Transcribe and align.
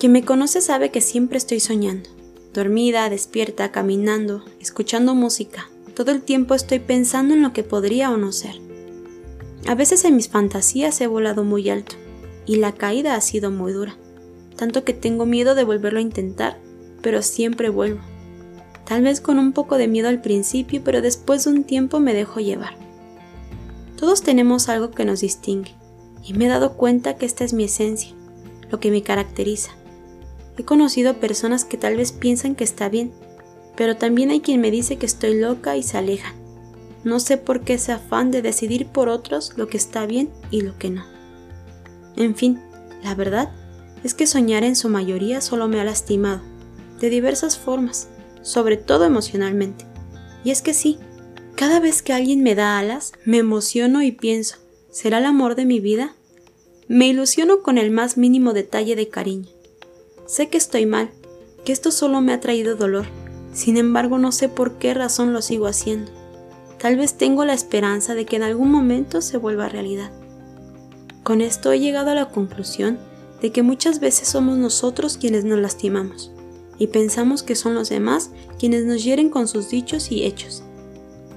Quien 0.00 0.12
me 0.12 0.24
conoce 0.24 0.62
sabe 0.62 0.90
que 0.90 1.02
siempre 1.02 1.36
estoy 1.36 1.60
soñando. 1.60 2.08
Dormida, 2.54 3.10
despierta, 3.10 3.70
caminando, 3.70 4.42
escuchando 4.58 5.14
música. 5.14 5.68
Todo 5.94 6.10
el 6.10 6.22
tiempo 6.22 6.54
estoy 6.54 6.78
pensando 6.78 7.34
en 7.34 7.42
lo 7.42 7.52
que 7.52 7.64
podría 7.64 8.10
o 8.10 8.16
no 8.16 8.32
ser. 8.32 8.54
A 9.66 9.74
veces 9.74 10.06
en 10.06 10.16
mis 10.16 10.30
fantasías 10.30 10.98
he 11.02 11.06
volado 11.06 11.44
muy 11.44 11.68
alto 11.68 11.96
y 12.46 12.56
la 12.56 12.72
caída 12.72 13.14
ha 13.14 13.20
sido 13.20 13.50
muy 13.50 13.74
dura, 13.74 13.94
tanto 14.56 14.84
que 14.84 14.94
tengo 14.94 15.26
miedo 15.26 15.54
de 15.54 15.64
volverlo 15.64 15.98
a 15.98 16.02
intentar, 16.02 16.56
pero 17.02 17.20
siempre 17.20 17.68
vuelvo. 17.68 18.00
Tal 18.86 19.02
vez 19.02 19.20
con 19.20 19.38
un 19.38 19.52
poco 19.52 19.76
de 19.76 19.86
miedo 19.86 20.08
al 20.08 20.22
principio, 20.22 20.80
pero 20.82 21.02
después 21.02 21.44
de 21.44 21.50
un 21.50 21.64
tiempo 21.64 22.00
me 22.00 22.14
dejo 22.14 22.40
llevar. 22.40 22.74
Todos 23.98 24.22
tenemos 24.22 24.70
algo 24.70 24.92
que 24.92 25.04
nos 25.04 25.20
distingue, 25.20 25.74
y 26.24 26.32
me 26.32 26.46
he 26.46 26.48
dado 26.48 26.78
cuenta 26.78 27.18
que 27.18 27.26
esta 27.26 27.44
es 27.44 27.52
mi 27.52 27.64
esencia, 27.64 28.14
lo 28.70 28.80
que 28.80 28.90
me 28.90 29.02
caracteriza. 29.02 29.72
He 30.60 30.64
conocido 30.66 31.14
personas 31.14 31.64
que 31.64 31.78
tal 31.78 31.96
vez 31.96 32.12
piensan 32.12 32.54
que 32.54 32.64
está 32.64 32.90
bien, 32.90 33.12
pero 33.78 33.96
también 33.96 34.28
hay 34.28 34.40
quien 34.40 34.60
me 34.60 34.70
dice 34.70 34.98
que 34.98 35.06
estoy 35.06 35.40
loca 35.40 35.74
y 35.78 35.82
se 35.82 35.96
alejan. 35.96 36.34
No 37.02 37.18
sé 37.18 37.38
por 37.38 37.62
qué 37.62 37.74
ese 37.74 37.92
afán 37.92 38.30
de 38.30 38.42
decidir 38.42 38.86
por 38.86 39.08
otros 39.08 39.54
lo 39.56 39.68
que 39.68 39.78
está 39.78 40.04
bien 40.04 40.28
y 40.50 40.60
lo 40.60 40.76
que 40.76 40.90
no. 40.90 41.06
En 42.14 42.36
fin, 42.36 42.60
la 43.02 43.14
verdad 43.14 43.50
es 44.04 44.12
que 44.12 44.26
soñar 44.26 44.62
en 44.62 44.76
su 44.76 44.90
mayoría 44.90 45.40
solo 45.40 45.66
me 45.66 45.80
ha 45.80 45.84
lastimado, 45.84 46.42
de 47.00 47.08
diversas 47.08 47.56
formas, 47.56 48.08
sobre 48.42 48.76
todo 48.76 49.06
emocionalmente. 49.06 49.86
Y 50.44 50.50
es 50.50 50.60
que 50.60 50.74
sí, 50.74 50.98
cada 51.56 51.80
vez 51.80 52.02
que 52.02 52.12
alguien 52.12 52.42
me 52.42 52.54
da 52.54 52.78
alas, 52.78 53.12
me 53.24 53.38
emociono 53.38 54.02
y 54.02 54.12
pienso, 54.12 54.56
¿será 54.90 55.20
el 55.20 55.24
amor 55.24 55.54
de 55.54 55.64
mi 55.64 55.80
vida? 55.80 56.14
Me 56.86 57.08
ilusiono 57.08 57.62
con 57.62 57.78
el 57.78 57.90
más 57.90 58.18
mínimo 58.18 58.52
detalle 58.52 58.94
de 58.94 59.08
cariño. 59.08 59.48
Sé 60.30 60.48
que 60.48 60.58
estoy 60.58 60.86
mal, 60.86 61.10
que 61.64 61.72
esto 61.72 61.90
solo 61.90 62.20
me 62.20 62.32
ha 62.32 62.38
traído 62.38 62.76
dolor, 62.76 63.04
sin 63.52 63.76
embargo 63.76 64.16
no 64.16 64.30
sé 64.30 64.48
por 64.48 64.78
qué 64.78 64.94
razón 64.94 65.32
lo 65.32 65.42
sigo 65.42 65.66
haciendo. 65.66 66.12
Tal 66.78 66.96
vez 66.96 67.14
tengo 67.14 67.44
la 67.44 67.52
esperanza 67.52 68.14
de 68.14 68.26
que 68.26 68.36
en 68.36 68.44
algún 68.44 68.70
momento 68.70 69.22
se 69.22 69.38
vuelva 69.38 69.68
realidad. 69.68 70.12
Con 71.24 71.40
esto 71.40 71.72
he 71.72 71.80
llegado 71.80 72.12
a 72.12 72.14
la 72.14 72.28
conclusión 72.28 73.00
de 73.42 73.50
que 73.50 73.64
muchas 73.64 73.98
veces 73.98 74.28
somos 74.28 74.56
nosotros 74.56 75.18
quienes 75.18 75.42
nos 75.44 75.58
lastimamos 75.58 76.30
y 76.78 76.86
pensamos 76.86 77.42
que 77.42 77.56
son 77.56 77.74
los 77.74 77.88
demás 77.88 78.30
quienes 78.56 78.84
nos 78.84 79.02
hieren 79.02 79.30
con 79.30 79.48
sus 79.48 79.68
dichos 79.68 80.12
y 80.12 80.22
hechos. 80.22 80.62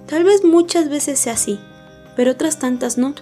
Tal 0.05 0.23
vez 0.23 0.44
muchas 0.44 0.88
veces 0.88 1.17
sea 1.17 1.33
así, 1.33 1.59
pero 2.16 2.33
otras 2.33 2.59
tantas 2.59 2.99
no. 2.99 3.16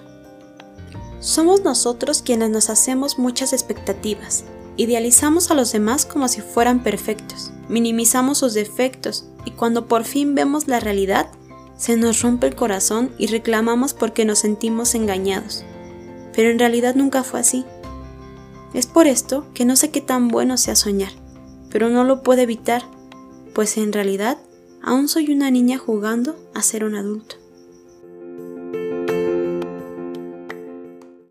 Somos 1.21 1.63
nosotros 1.63 2.21
quienes 2.21 2.49
nos 2.49 2.69
hacemos 2.69 3.17
muchas 3.17 3.53
expectativas 3.53 4.43
Idealizamos 4.77 5.51
a 5.51 5.53
los 5.53 5.71
demás 5.71 6.05
como 6.05 6.27
si 6.27 6.41
fueran 6.41 6.81
perfectos, 6.81 7.51
minimizamos 7.67 8.37
sus 8.37 8.53
defectos 8.53 9.25
y 9.45 9.51
cuando 9.51 9.87
por 9.87 10.05
fin 10.05 10.35
vemos 10.35 10.67
la 10.67 10.79
realidad, 10.79 11.29
se 11.77 11.97
nos 11.97 12.21
rompe 12.21 12.47
el 12.47 12.55
corazón 12.55 13.11
y 13.17 13.27
reclamamos 13.27 13.93
porque 13.93 14.23
nos 14.23 14.39
sentimos 14.39 14.95
engañados. 14.95 15.63
Pero 16.33 16.49
en 16.49 16.59
realidad 16.59 16.95
nunca 16.95 17.23
fue 17.23 17.39
así. 17.39 17.65
Es 18.73 18.87
por 18.87 19.07
esto 19.07 19.45
que 19.53 19.65
no 19.65 19.75
sé 19.75 19.89
qué 19.89 19.99
tan 19.99 20.27
bueno 20.27 20.57
sea 20.57 20.75
soñar, 20.75 21.11
pero 21.69 21.89
no 21.89 22.03
lo 22.03 22.23
puedo 22.23 22.41
evitar, 22.41 22.83
pues 23.53 23.77
en 23.77 23.91
realidad 23.91 24.37
aún 24.81 25.07
soy 25.07 25.31
una 25.31 25.51
niña 25.51 25.77
jugando 25.77 26.37
a 26.53 26.61
ser 26.61 26.85
un 26.85 26.95
adulto. 26.95 27.40